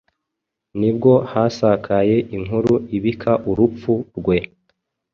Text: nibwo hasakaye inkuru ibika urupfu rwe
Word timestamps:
nibwo 0.79 1.11
hasakaye 1.31 2.17
inkuru 2.35 2.73
ibika 2.97 3.31
urupfu 3.49 3.93
rwe 4.17 4.37